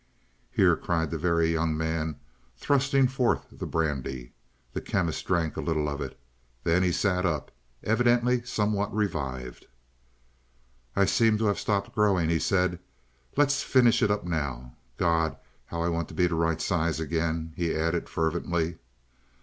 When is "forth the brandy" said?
3.07-4.33